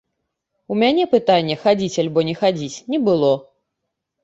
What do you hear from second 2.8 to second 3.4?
не было.